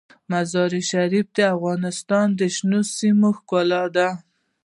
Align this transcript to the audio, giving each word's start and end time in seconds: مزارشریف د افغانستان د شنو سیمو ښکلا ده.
مزارشریف 0.31 1.27
د 1.37 1.39
افغانستان 1.55 2.27
د 2.39 2.41
شنو 2.55 2.81
سیمو 2.97 3.29
ښکلا 3.37 3.83
ده. 3.95 4.07